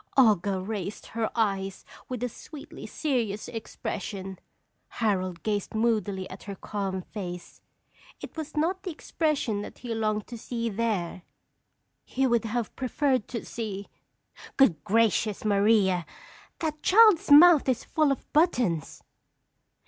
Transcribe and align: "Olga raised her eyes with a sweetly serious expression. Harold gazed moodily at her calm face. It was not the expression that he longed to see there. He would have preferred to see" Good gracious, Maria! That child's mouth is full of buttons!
"Olga 0.17 0.59
raised 0.59 1.05
her 1.13 1.29
eyes 1.35 1.85
with 2.09 2.23
a 2.23 2.27
sweetly 2.27 2.87
serious 2.87 3.47
expression. 3.47 4.39
Harold 4.87 5.43
gazed 5.43 5.75
moodily 5.75 6.27
at 6.27 6.41
her 6.45 6.55
calm 6.55 7.03
face. 7.03 7.61
It 8.19 8.35
was 8.35 8.57
not 8.57 8.81
the 8.81 8.89
expression 8.89 9.61
that 9.61 9.77
he 9.77 9.93
longed 9.93 10.25
to 10.25 10.39
see 10.39 10.69
there. 10.69 11.21
He 12.03 12.25
would 12.25 12.45
have 12.45 12.75
preferred 12.75 13.27
to 13.27 13.45
see" 13.45 13.89
Good 14.57 14.83
gracious, 14.83 15.45
Maria! 15.45 16.07
That 16.57 16.81
child's 16.81 17.29
mouth 17.29 17.69
is 17.69 17.83
full 17.83 18.11
of 18.11 18.33
buttons! 18.33 19.03